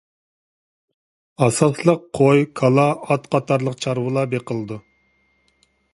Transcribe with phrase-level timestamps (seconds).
[1.47, 4.79] ئاساسلىق قوي، كالا، ئات قاتارلىق چارۋىلار بېقىلىدۇ.